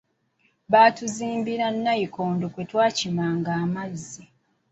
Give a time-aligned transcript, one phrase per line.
[0.71, 4.23] Baatuzimbira nnayikondo kwe twakimanga amazzi.